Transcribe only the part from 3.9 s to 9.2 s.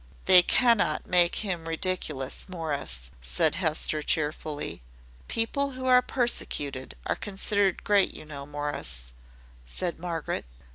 cheerfully. "People who are persecuted are considered great, you know, Morris,"